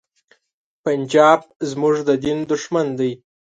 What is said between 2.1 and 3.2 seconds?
دین دښمن دی.